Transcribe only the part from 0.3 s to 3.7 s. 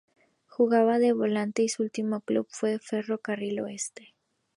Jugaba de volante y su último club fue Ferro Carril